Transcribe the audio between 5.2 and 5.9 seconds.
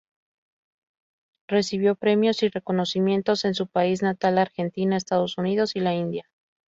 Unidos y